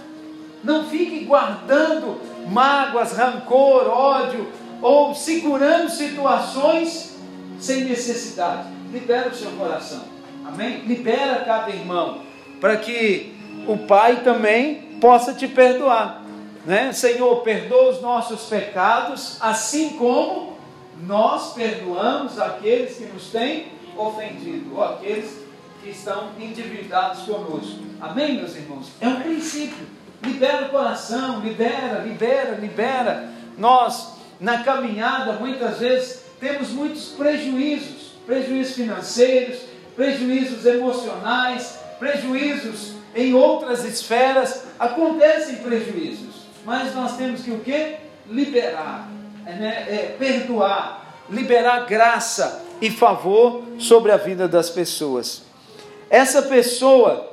[0.62, 4.50] Não fique guardando mágoas, rancor, ódio
[4.82, 7.18] ou segurando situações
[7.58, 8.68] sem necessidade.
[8.92, 10.02] Libera o seu coração.
[10.44, 10.80] Amém?
[10.86, 12.22] Libera cada irmão
[12.60, 13.34] para que
[13.66, 16.20] o Pai também possa te perdoar
[16.64, 16.92] né?
[16.92, 20.58] Senhor, perdoa os nossos pecados, assim como
[21.02, 25.44] nós perdoamos aqueles que nos têm ofendido, ou aqueles
[25.82, 27.80] que estão endividados conosco.
[28.00, 28.90] Amém, meus irmãos?
[29.00, 29.86] É um princípio.
[30.22, 33.32] Libera o coração, libera, libera, libera.
[33.56, 39.58] Nós, na caminhada, muitas vezes temos muitos prejuízos prejuízos financeiros,
[39.96, 44.66] prejuízos emocionais, prejuízos em outras esferas.
[44.78, 47.96] Acontecem prejuízos, mas nós temos que o que?
[48.28, 49.08] Liberar,
[49.44, 49.86] né?
[49.88, 55.42] é, perdoar, liberar graça e favor sobre a vida das pessoas.
[56.08, 57.28] Essa pessoa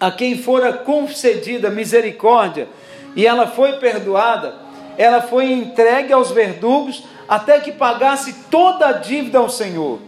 [0.00, 2.66] a quem fora concedida misericórdia
[3.14, 4.54] e ela foi perdoada,
[4.96, 9.98] ela foi entregue aos verdugos até que pagasse toda a dívida ao Senhor.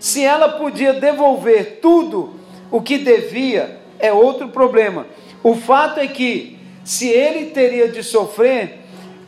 [0.00, 2.34] Se ela podia devolver tudo
[2.70, 5.06] o que devia, é outro problema.
[5.42, 8.80] O fato é que, se ele teria de sofrer,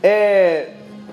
[0.02, 0.70] é,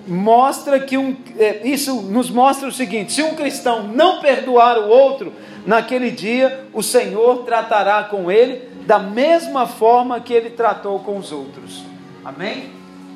[0.08, 4.88] mostra que um, é, isso nos mostra o seguinte: se um cristão não perdoar o
[4.88, 5.34] outro,
[5.66, 11.32] naquele dia o Senhor tratará com ele da mesma forma que ele tratou com os
[11.32, 11.84] outros.
[12.24, 12.72] Amém?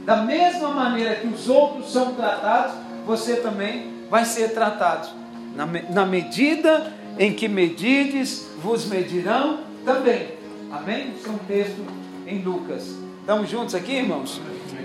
[0.06, 5.10] Da mesma maneira que os outros são tratados, você também vai ser tratado.
[5.56, 10.28] Na, na medida em que medides, vos medirão também.
[10.72, 11.14] Amém?
[11.18, 11.86] Isso é um texto
[12.28, 12.96] em Lucas.
[13.22, 14.40] Estamos juntos aqui, irmãos?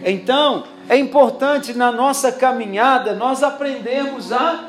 [0.05, 4.69] Então, é importante na nossa caminhada nós aprendermos a,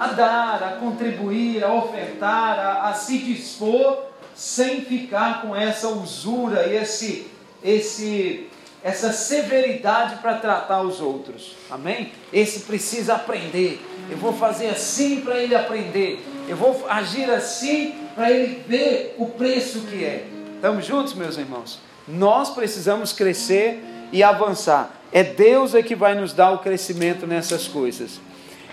[0.00, 4.04] a dar, a contribuir, a ofertar, a, a se dispor,
[4.34, 7.30] sem ficar com essa usura e esse,
[7.62, 8.48] esse,
[8.82, 11.54] essa severidade para tratar os outros.
[11.70, 12.10] Amém?
[12.32, 13.84] Esse precisa aprender.
[14.10, 16.24] Eu vou fazer assim para ele aprender.
[16.48, 20.26] Eu vou agir assim para ele ver o preço que é.
[20.54, 21.80] Estamos juntos, meus irmãos?
[22.08, 25.03] Nós precisamos crescer e avançar.
[25.14, 28.20] É Deus é que vai nos dar o crescimento nessas coisas.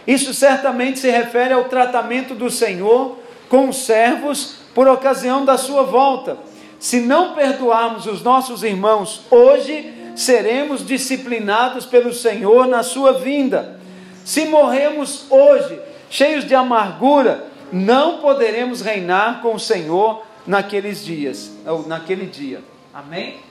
[0.08, 5.84] Isso certamente se refere ao tratamento do Senhor com os servos por ocasião da sua
[5.84, 6.40] volta.
[6.80, 13.80] Se não perdoarmos os nossos irmãos hoje, seremos disciplinados pelo Senhor na sua vinda.
[14.26, 21.88] Se morremos hoje, cheios de amargura, não poderemos reinar com o Senhor naqueles dias, ou
[21.88, 22.62] naquele dia.
[22.92, 23.51] Amém?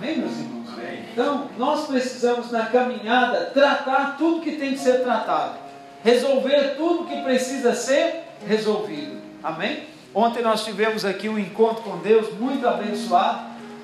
[0.00, 0.68] Amém, meus irmãos?
[0.72, 1.04] Amém.
[1.12, 5.58] Então, nós precisamos na caminhada tratar tudo que tem que ser tratado,
[6.04, 9.20] resolver tudo que precisa ser resolvido.
[9.42, 9.82] Amém?
[10.14, 13.40] Ontem nós tivemos aqui um encontro com Deus muito abençoado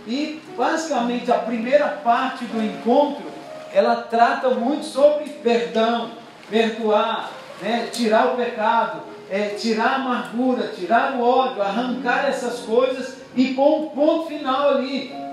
[0.06, 3.24] e basicamente a primeira parte do encontro
[3.72, 6.12] ela trata muito sobre perdão,
[6.48, 7.28] perdoar,
[7.60, 13.52] né, tirar o pecado, é, tirar a amargura, tirar o ódio, arrancar essas coisas e
[13.54, 15.23] pôr um ponto final ali,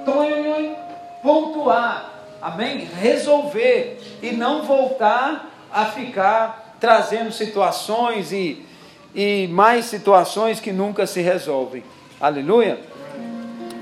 [1.21, 2.11] pontuar,
[2.41, 2.87] amém?
[2.99, 8.65] Resolver e não voltar a ficar trazendo situações e,
[9.13, 11.83] e mais situações que nunca se resolvem.
[12.19, 12.79] Aleluia.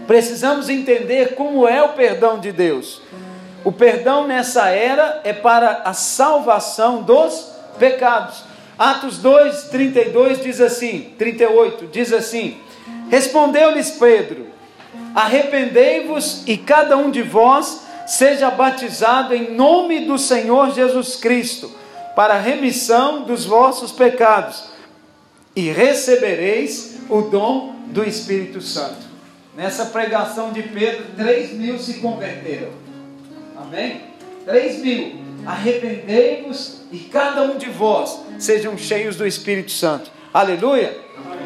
[0.05, 3.01] Precisamos entender como é o perdão de Deus.
[3.63, 8.43] O perdão nessa era é para a salvação dos pecados.
[8.77, 12.57] Atos 2, 32 diz assim, 38, diz assim:
[13.09, 14.47] Respondeu-lhes Pedro:
[15.19, 21.69] Arrependei-vos e cada um de vós seja batizado em nome do Senhor Jesus Cristo,
[22.15, 24.69] para a remissão dos vossos pecados,
[25.53, 29.09] e recebereis o dom do Espírito Santo.
[29.57, 32.69] Nessa pregação de Pedro, 3 mil se converteram.
[33.57, 33.99] Amém?
[34.45, 35.19] 3 mil.
[35.45, 40.09] Arrependei-vos e cada um de vós sejam cheios do Espírito Santo.
[40.33, 40.97] Aleluia?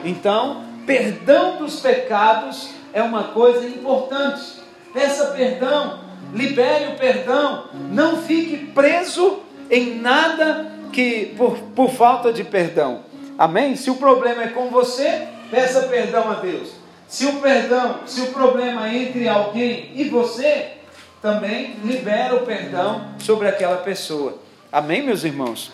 [0.05, 4.61] Então, perdão dos pecados é uma coisa importante.
[4.93, 5.99] Peça perdão,
[6.33, 13.01] libere o perdão, não fique preso em nada que por, por falta de perdão.
[13.37, 13.75] Amém?
[13.75, 16.71] Se o problema é com você, peça perdão a Deus.
[17.07, 20.73] Se o perdão, se o problema é entre alguém e você,
[21.21, 24.37] também libera o perdão sobre aquela pessoa.
[24.71, 25.71] Amém, meus irmãos?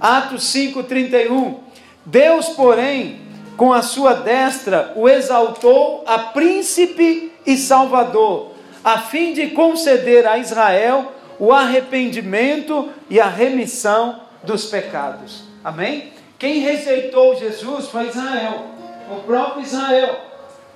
[0.00, 1.56] Atos 5:31.
[2.04, 3.20] Deus, porém,
[3.58, 8.52] com a sua destra o exaltou a príncipe e salvador,
[8.84, 15.42] a fim de conceder a Israel o arrependimento e a remissão dos pecados.
[15.62, 16.12] Amém?
[16.38, 18.64] Quem rejeitou Jesus foi Israel,
[19.10, 20.20] o próprio Israel.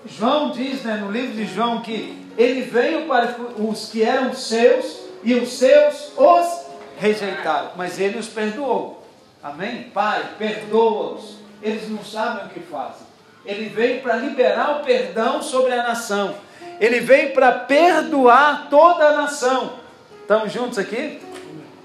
[0.05, 5.03] João diz né, no livro de João que ele veio para os que eram seus
[5.23, 6.67] e os seus os
[6.99, 9.05] rejeitaram, mas ele os perdoou.
[9.41, 9.85] Amém?
[9.95, 11.42] Pai, perdoa-os.
[11.63, 13.07] Eles não sabem o que fazem.
[13.45, 16.35] Ele veio para liberar o perdão sobre a nação.
[16.81, 19.75] Ele veio para perdoar toda a nação.
[20.21, 21.21] Estamos juntos aqui?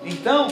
[0.03, 0.47] Então,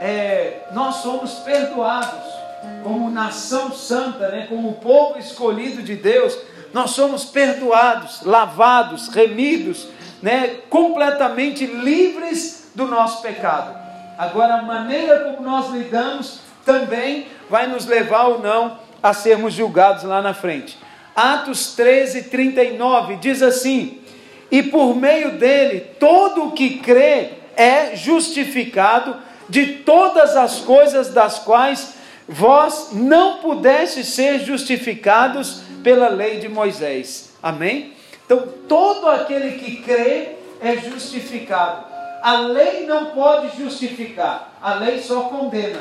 [0.00, 2.36] é, nós somos perdoados.
[2.82, 6.36] como nação santa, né, como povo escolhido de Deus,
[6.72, 9.88] nós somos perdoados, lavados, remidos,
[10.20, 13.76] né, completamente livres do nosso pecado.
[14.18, 20.02] Agora, a maneira como nós lidamos também vai nos levar ou não a sermos julgados
[20.02, 20.76] lá na frente.
[21.14, 24.02] Atos 13, 39 diz assim:
[24.50, 29.16] E por meio dele, todo o que crê é justificado
[29.48, 31.94] de todas as coisas das quais
[32.28, 37.30] vós não pudestes ser justificados pela lei de Moisés.
[37.40, 37.92] Amém?
[38.24, 41.86] Então, todo aquele que crê é justificado.
[42.22, 45.78] A lei não pode justificar, a lei só condena.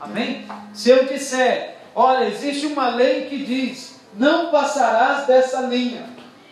[0.00, 0.46] Amém?
[0.72, 6.04] Se eu disser, olha, existe uma lei que diz, não passarás dessa linha,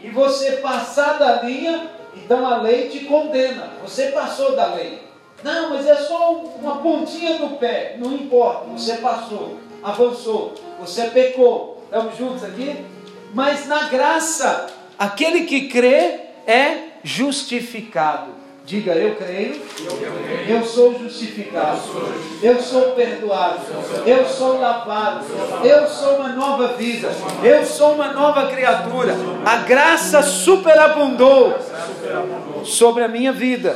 [0.02, 3.70] e você passar da linha, então a lei te condena.
[3.82, 5.02] Você passou da lei.
[5.42, 7.96] Não, mas é só uma pontinha do pé.
[7.98, 11.82] Não importa, você passou, avançou, você pecou.
[11.84, 12.84] Estamos juntos aqui?
[13.32, 14.66] Mas na graça,
[14.98, 18.37] aquele que crê é justificado.
[18.68, 19.62] Diga, eu creio,
[20.46, 21.80] eu sou justificado,
[22.42, 23.62] eu sou perdoado,
[24.04, 25.24] eu sou lavado,
[25.64, 27.08] eu sou uma nova vida,
[27.42, 29.16] eu sou uma nova criatura.
[29.46, 31.56] A graça superabundou
[32.62, 33.74] sobre a minha vida.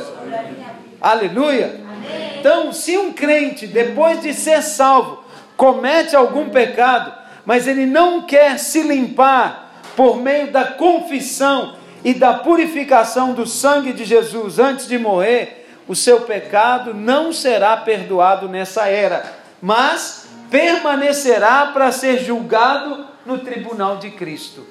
[1.01, 1.81] Aleluia.
[2.39, 5.23] Então, se um crente, depois de ser salvo,
[5.57, 7.11] comete algum pecado,
[7.43, 13.93] mas ele não quer se limpar por meio da confissão e da purificação do sangue
[13.93, 19.23] de Jesus antes de morrer, o seu pecado não será perdoado nessa era,
[19.61, 24.65] mas permanecerá para ser julgado no tribunal de Cristo.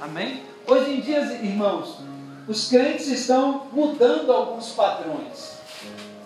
[0.00, 0.42] Amém?
[0.66, 1.98] Hoje em dia, irmãos,
[2.46, 5.58] os crentes estão mudando alguns padrões.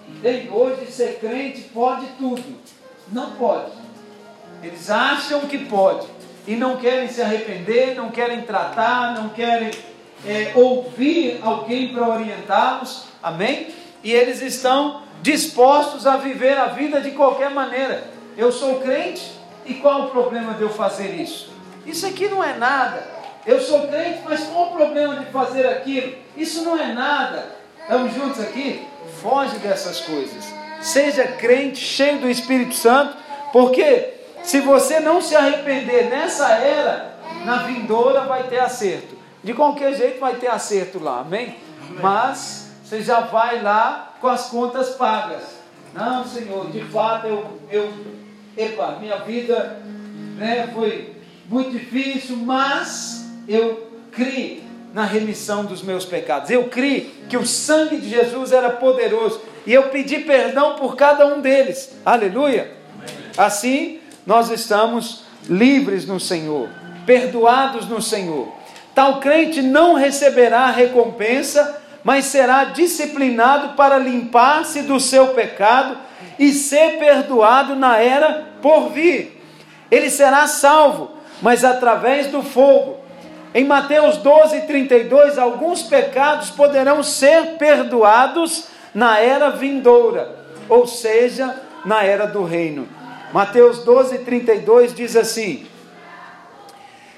[0.08, 0.48] Entende?
[0.50, 2.58] Hoje ser crente pode tudo.
[3.10, 3.72] Não pode.
[4.62, 6.06] Eles acham que pode.
[6.46, 9.70] E não querem se arrepender, não querem tratar, não querem
[10.26, 13.68] é, ouvir alguém para orientá-los, amém?
[14.02, 18.04] E eles estão dispostos a viver a vida de qualquer maneira.
[18.36, 19.32] Eu sou crente
[19.64, 21.52] e qual o problema de eu fazer isso?
[21.86, 23.06] Isso aqui não é nada.
[23.46, 26.14] Eu sou crente, mas qual o problema de fazer aquilo?
[26.36, 27.56] Isso não é nada.
[27.80, 28.86] Estamos juntos aqui?
[29.20, 30.44] Foge dessas coisas.
[30.80, 33.16] Seja crente, cheio do Espírito Santo,
[33.52, 39.11] porque se você não se arrepender nessa era, na vindoura vai ter acerto.
[39.42, 41.56] De qualquer jeito vai ter acerto lá, amém?
[41.88, 42.00] amém?
[42.00, 45.42] Mas você já vai lá com as contas pagas.
[45.94, 47.92] Não, Senhor, de fato eu, eu
[48.56, 49.82] epa, minha vida
[50.36, 51.12] né, foi
[51.48, 54.62] muito difícil, mas eu criei
[54.94, 56.50] na remissão dos meus pecados.
[56.50, 61.26] Eu criei que o sangue de Jesus era poderoso e eu pedi perdão por cada
[61.26, 61.96] um deles.
[62.04, 62.70] Aleluia.
[63.36, 66.68] Assim, nós estamos livres no Senhor,
[67.06, 68.61] perdoados no Senhor.
[68.94, 75.96] Tal crente não receberá recompensa, mas será disciplinado para limpar-se do seu pecado
[76.38, 79.40] e ser perdoado na era por vir.
[79.90, 83.00] Ele será salvo, mas através do fogo.
[83.54, 90.36] Em Mateus 12, 32, alguns pecados poderão ser perdoados na era vindoura,
[90.68, 92.88] ou seja, na era do reino.
[93.32, 95.66] Mateus 12, 32 diz assim: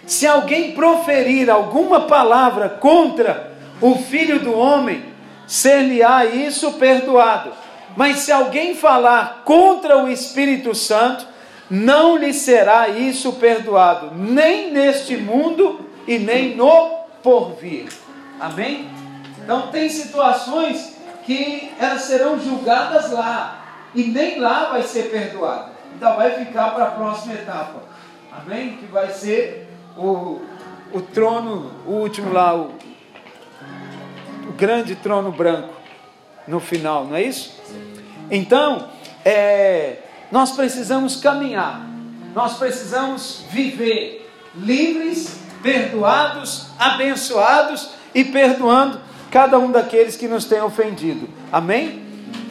[0.07, 5.05] se alguém proferir alguma palavra contra o filho do homem,
[5.47, 7.53] ser-lhe-á isso perdoado.
[7.97, 11.27] Mas se alguém falar contra o Espírito Santo,
[11.71, 17.89] não lhe será isso perdoado, nem neste mundo e nem no porvir.
[18.39, 18.89] Amém?
[19.43, 23.65] Então tem situações que elas serão julgadas lá
[23.95, 25.71] e nem lá vai ser perdoado.
[25.97, 27.83] Então vai ficar para a próxima etapa.
[28.33, 28.77] Amém?
[28.77, 29.64] Que vai ser
[29.97, 30.41] o,
[30.93, 32.73] o trono, o último lá, o,
[34.49, 35.75] o grande trono branco
[36.47, 37.61] no final, não é isso?
[38.31, 38.89] Então,
[39.25, 39.99] é,
[40.31, 41.87] nós precisamos caminhar,
[42.35, 49.01] nós precisamos viver livres, perdoados, abençoados e perdoando
[49.31, 51.29] cada um daqueles que nos tem ofendido.
[51.51, 52.03] Amém?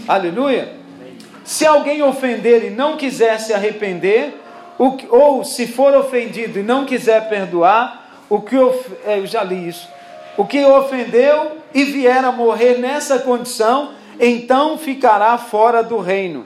[0.07, 0.73] Aleluia?
[1.43, 4.42] Se alguém ofender e não quiser se arrepender,
[4.97, 9.43] que, ou se for ofendido e não quiser perdoar, o que of, é, eu já
[9.43, 9.87] li isso.
[10.35, 16.45] O que ofendeu e vier a morrer nessa condição, então ficará fora do reino.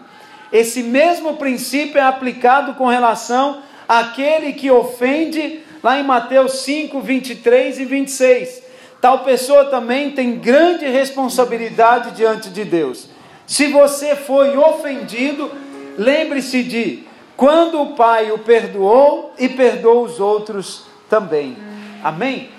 [0.51, 7.79] Esse mesmo princípio é aplicado com relação àquele que ofende, lá em Mateus 5, 23
[7.79, 8.63] e 26.
[8.99, 13.07] Tal pessoa também tem grande responsabilidade diante de Deus.
[13.45, 15.49] Se você foi ofendido,
[15.97, 17.06] lembre-se de
[17.37, 21.55] quando o Pai o perdoou e perdoou os outros também.
[22.03, 22.51] Amém?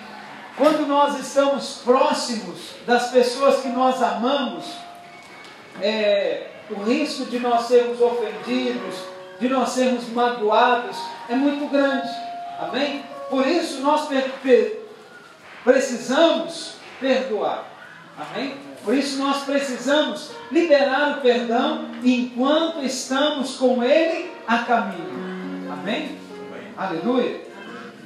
[0.56, 4.64] Quando nós estamos próximos das pessoas que nós amamos,
[5.82, 8.94] é, o risco de nós sermos ofendidos,
[9.40, 10.96] de nós sermos magoados,
[11.28, 12.08] é muito grande.
[12.60, 13.04] Amém?
[13.28, 14.08] Por isso nós
[15.64, 17.64] precisamos perdoar.
[18.16, 18.67] Amém?
[18.89, 25.70] Por isso nós precisamos liberar o perdão enquanto estamos com Ele a caminho.
[25.70, 26.16] Amém?
[26.49, 26.72] Amém.
[26.74, 27.43] Aleluia.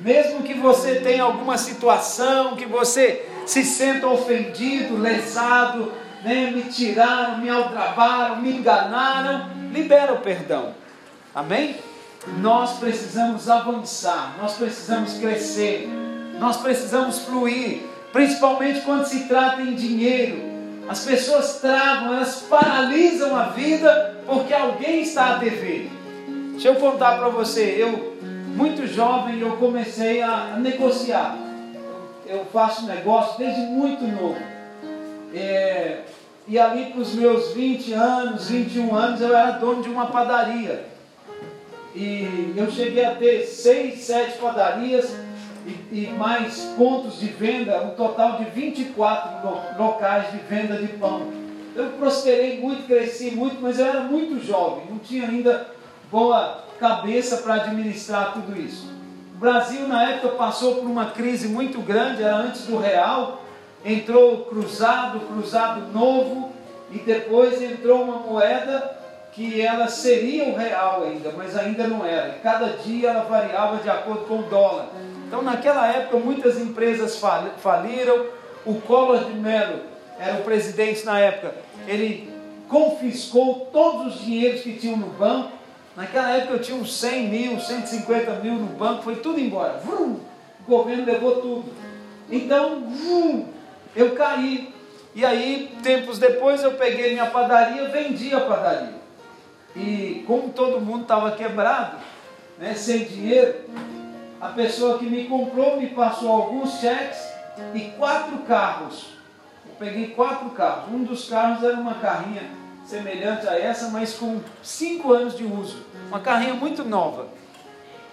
[0.01, 5.93] Mesmo que você tenha alguma situação, que você se sinta ofendido, lesado,
[6.25, 6.51] né?
[6.51, 10.75] me tiraram, me aldrabaram, me enganaram, libera o perdão.
[11.33, 11.77] Amém?
[12.39, 15.89] Nós precisamos avançar, nós precisamos crescer,
[16.41, 20.52] nós precisamos fluir, principalmente quando se trata em dinheiro.
[20.89, 25.91] As pessoas travam, elas paralisam a vida porque alguém está a dever.
[26.53, 28.13] Deixa eu contar para você, eu
[28.55, 31.37] muito jovem eu comecei a, negociar.
[32.27, 34.39] Eu faço negócio desde muito novo.
[35.35, 36.01] É,
[36.47, 40.85] e ali para os meus 20 anos, 21 anos, eu era dono de uma padaria.
[41.95, 45.15] E eu cheguei a ter seis, sete padarias
[45.67, 49.49] e, e mais pontos de venda, um total de 24
[49.79, 51.29] locais de venda de pão.
[51.75, 55.69] Eu prosperei muito, cresci muito, mas eu era muito jovem, não tinha ainda
[56.11, 58.93] boa cabeça para administrar tudo isso.
[59.35, 63.43] O Brasil, na época, passou por uma crise muito grande, era antes do real,
[63.85, 66.53] entrou o cruzado, cruzado novo,
[66.91, 68.99] e depois entrou uma moeda
[69.33, 72.37] que ela seria o real ainda, mas ainda não era.
[72.37, 74.89] E cada dia ela variava de acordo com o dólar.
[75.33, 77.19] Então, naquela época, muitas empresas
[77.57, 78.27] faliram.
[78.67, 79.81] O Collor de Mello
[80.19, 81.55] era o presidente na época.
[81.89, 82.31] Ele
[82.69, 85.53] confiscou todos os dinheiros que tinham no banco.
[85.97, 89.79] Naquela época eu tinha uns 100 mil, 150 mil no banco, foi tudo embora.
[89.79, 90.21] Vrum,
[90.67, 91.65] o governo levou tudo.
[92.31, 93.47] Então, vrum,
[93.97, 94.71] eu caí.
[95.15, 98.97] E aí, tempos depois, eu peguei minha padaria, vendi a padaria.
[99.75, 101.97] E como todo mundo estava quebrado,
[102.59, 103.55] né, sem dinheiro,
[104.43, 107.17] a pessoa que me comprou me passou alguns cheques
[107.73, 109.11] e quatro carros.
[109.65, 110.93] Eu peguei quatro carros.
[110.93, 112.43] Um dos carros era uma carrinha
[112.85, 115.87] semelhante a essa, mas com cinco anos de uso.
[116.09, 117.29] Uma carrinha muito nova.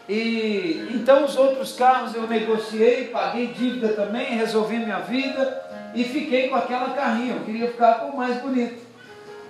[0.08, 5.64] E então os outros carros eu negociei, paguei dívida também, resolvi minha vida
[5.96, 7.38] e fiquei com aquela carrinha.
[7.38, 8.86] Eu queria ficar com o mais bonito.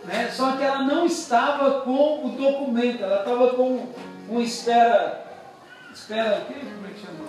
[0.05, 0.29] Né?
[0.31, 3.85] Só que ela não estava com o documento, ela estava com
[4.29, 4.39] um
[5.93, 6.37] espera.
[6.37, 7.25] Espera, como é que chama?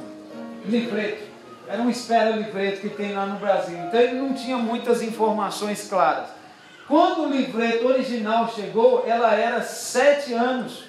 [0.66, 1.30] Livreto.
[1.68, 3.78] Era um espera livreto que tem lá no Brasil.
[3.78, 6.28] Então ele não tinha muitas informações claras.
[6.88, 10.84] Quando o livreto original chegou, ela era sete anos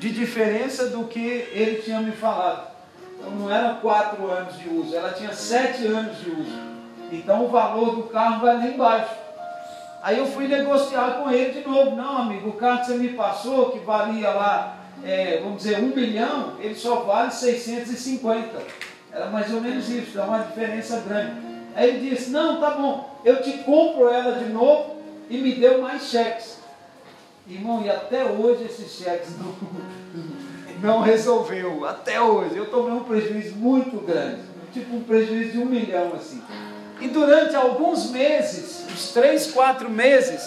[0.00, 2.72] de diferença do que ele tinha me falado.
[3.16, 6.58] Então não era quatro anos de uso, ela tinha sete anos de uso.
[7.12, 9.14] Então o valor do carro vai lá embaixo.
[10.02, 11.94] Aí eu fui negociar com ele de novo.
[11.94, 15.94] Não, amigo, o carro que você me passou, que valia lá, é, vamos dizer, um
[15.94, 18.62] milhão, ele só vale 650.
[19.12, 21.40] Era mais ou menos isso, dá uma diferença grande.
[21.74, 24.96] Aí ele disse, não, tá bom, eu te compro ela de novo
[25.28, 26.58] e me deu mais cheques.
[27.46, 29.54] Irmão, e até hoje esses cheques não,
[30.80, 31.84] não resolveu.
[31.84, 32.56] Até hoje.
[32.56, 34.42] Eu tomei um prejuízo muito grande.
[34.72, 36.40] Tipo um prejuízo de um milhão assim.
[37.00, 40.42] E durante alguns meses, uns três, quatro meses,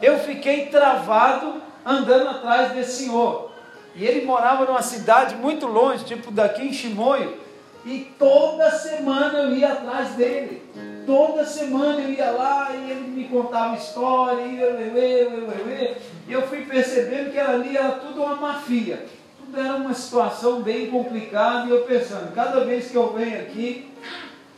[0.00, 3.51] eu fiquei travado andando atrás desse senhor.
[3.94, 7.36] E ele morava numa cidade muito longe, tipo daqui em Chimoio.
[7.84, 10.62] E toda semana eu ia atrás dele.
[11.04, 15.96] Toda semana eu ia lá e ele me contava história, e eu, eu, eu, eu,
[16.28, 19.04] e eu fui percebendo que ali era tudo uma mafia.
[19.36, 23.90] Tudo era uma situação bem complicada e eu pensando, cada vez que eu venho aqui,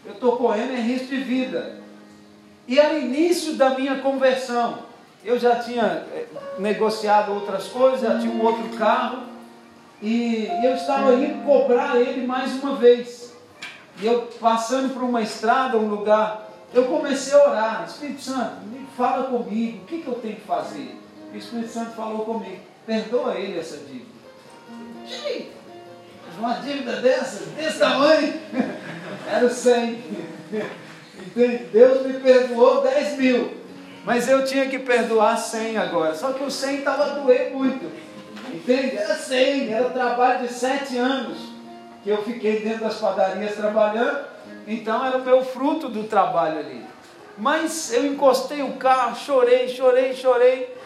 [0.05, 1.79] eu estou correndo em risco de vida.
[2.69, 4.94] E era início da minha conversão.
[5.25, 6.27] Eu já tinha eh,
[6.59, 9.23] negociado outras coisas, já tinha um outro carro,
[10.03, 13.33] e eu estava indo cobrar ele mais uma vez.
[14.01, 18.57] E eu passando por uma estrada, um lugar, eu comecei a orar, Espírito Santo,
[18.97, 21.01] fala comigo, o que, que eu tenho que fazer?
[21.33, 24.13] O Espírito Santo falou comigo, perdoa ele essa dívida.
[26.39, 28.35] Uma dívida dessa, desse tamanho,
[29.27, 30.05] era 100.
[31.27, 31.65] Entende?
[31.73, 33.64] Deus me perdoou 10 mil.
[34.05, 36.15] Mas eu tinha que perdoar 100 agora.
[36.15, 37.91] Só que o 100 estava doer muito.
[38.53, 38.97] Entende?
[38.97, 41.39] Era 100, era trabalho de 7 anos
[42.03, 44.27] que eu fiquei dentro das padarias trabalhando.
[44.67, 46.85] Então era o meu fruto do trabalho ali.
[47.37, 50.77] Mas eu encostei o carro, chorei, chorei, chorei.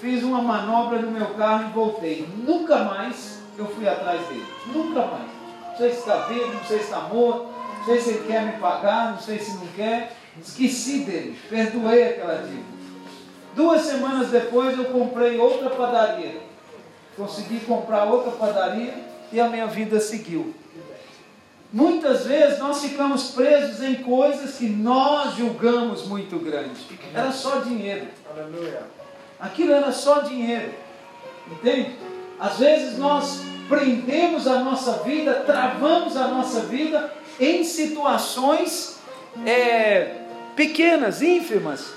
[0.00, 2.28] fiz uma manobra no meu carro e voltei.
[2.44, 4.46] Nunca mais eu fui atrás dele.
[4.66, 5.28] Nunca mais.
[5.70, 7.46] Não sei se está vivo, não sei se está morto,
[7.78, 10.12] não sei se ele quer me pagar, não sei se não quer.
[10.40, 12.78] Esqueci dele, perdoei aquela dívida.
[13.54, 16.40] Duas semanas depois eu comprei outra padaria.
[17.16, 18.94] Consegui comprar outra padaria
[19.32, 20.54] e a minha vida seguiu.
[21.72, 26.86] Muitas vezes nós ficamos presos em coisas que nós julgamos muito grandes.
[27.12, 28.06] Era só dinheiro.
[29.38, 30.72] Aquilo era só dinheiro.
[31.50, 31.96] Entende?
[32.38, 38.98] Às vezes nós prendemos a nossa vida, travamos a nossa vida em situações
[39.44, 40.27] é,
[40.58, 41.94] pequenas, ínfimas,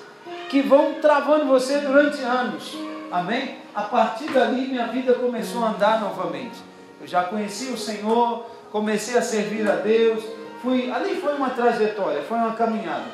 [0.47, 2.77] que vão travando você durante anos.
[3.11, 3.57] Amém?
[3.73, 6.59] A partir dali minha vida começou a andar novamente.
[7.01, 10.23] Eu já conheci o Senhor, comecei a servir a Deus.
[10.61, 13.05] Fui, ali foi uma trajetória, foi uma caminhada.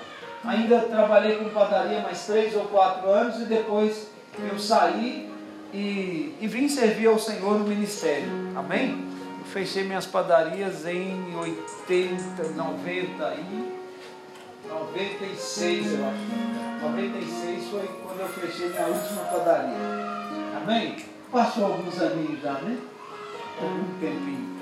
[0.43, 4.09] Ainda trabalhei com padaria mais três ou quatro anos e depois
[4.51, 5.31] eu saí
[5.73, 8.27] e, e vim servir ao Senhor no ministério.
[8.53, 9.01] Amém?
[9.39, 13.76] Eu fechei minhas padarias em 80, 90 e
[14.69, 16.57] 96, eu acho.
[16.81, 19.75] 96 foi quando eu fechei minha última padaria.
[20.61, 20.95] Amém?
[21.31, 22.77] Passou alguns aninhos já, né?
[23.61, 24.57] Algum tempinho.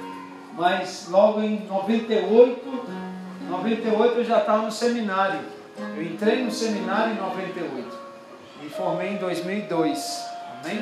[0.58, 2.86] Mas logo em 98,
[3.50, 5.42] 98 eu já estava no seminário.
[5.96, 7.98] Eu entrei no seminário em 98.
[8.62, 10.26] Me formei em 2002.
[10.64, 10.80] Amém?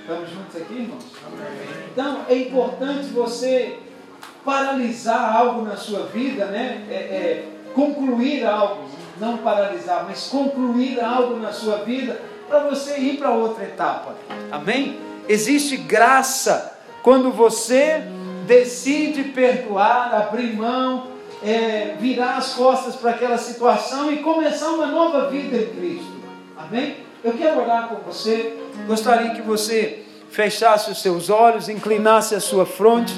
[0.00, 1.04] Estamos juntos aqui, irmãos?
[1.26, 1.88] Amém.
[1.92, 3.78] Então é importante você
[4.44, 6.86] paralisar algo na sua vida, né?
[6.90, 8.84] É, é, concluir algo,
[9.18, 14.14] não paralisar, mas concluir algo na sua vida para você ir para outra etapa.
[14.50, 14.98] Amém?
[15.28, 18.02] Existe graça quando você
[18.46, 21.08] decide perdoar, abrir mão,
[21.42, 26.14] é, virar as costas para aquela situação e começar uma nova vida em Cristo.
[26.56, 26.96] Amém?
[27.22, 28.56] Eu quero orar com você.
[28.86, 33.14] Gostaria que você fechasse os seus olhos, inclinasse a sua fronte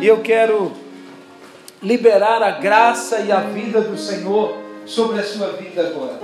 [0.00, 0.72] e eu quero
[1.82, 6.18] liberar a graça e a vida do Senhor sobre a sua vida agora.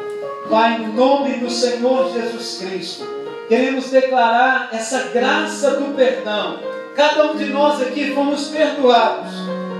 [0.50, 3.04] Pai, no nome do Senhor Jesus Cristo,
[3.48, 6.58] queremos declarar essa graça do perdão.
[6.96, 9.32] Cada um de nós aqui fomos perdoados.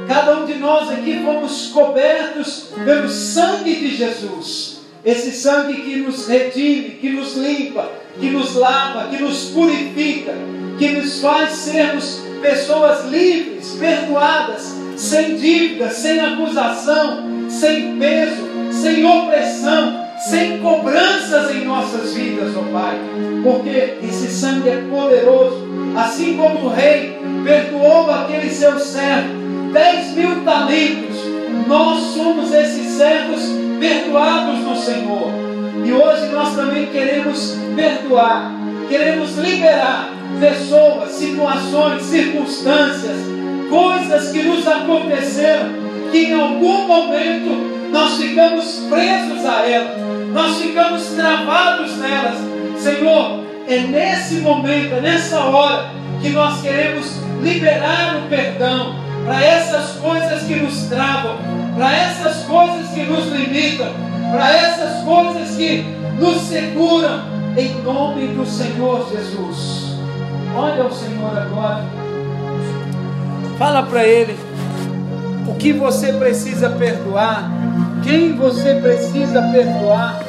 [0.07, 4.81] Cada um de nós aqui fomos cobertos pelo sangue de Jesus.
[5.05, 10.33] Esse sangue que nos redime, que nos limpa, que nos lava, que nos purifica,
[10.79, 20.05] que nos faz sermos pessoas livres, perdoadas, sem dívida, sem acusação, sem peso, sem opressão,
[20.29, 22.99] sem cobranças em nossas vidas, ó oh Pai,
[23.43, 25.67] porque esse sangue é poderoso,
[25.97, 31.17] assim como o rei perdoou aquele seu servo, dez mil talentos,
[31.67, 33.41] nós somos esses servos
[33.81, 35.31] perdoados no Senhor,
[35.83, 38.53] e hoje nós também queremos perdoar,
[38.89, 40.11] queremos liberar
[40.41, 43.17] pessoas, situações, circunstâncias,
[43.69, 45.69] coisas que nos aconteceram,
[46.11, 49.99] que em algum momento nós ficamos presos a elas,
[50.33, 52.39] nós ficamos travados nelas.
[52.79, 59.93] Senhor, é nesse momento, é nessa hora, que nós queremos liberar o perdão para essas
[59.97, 61.37] coisas que nos travam,
[61.77, 63.93] para essas coisas que nos limitam,
[64.31, 65.85] para essas coisas que
[66.19, 69.97] nos seguram, em nome do Senhor Jesus.
[70.57, 71.85] Olha o Senhor agora.
[73.59, 74.37] Fala para ele
[75.49, 77.51] o que você precisa perdoar,
[78.03, 80.21] quem você precisa perdoar.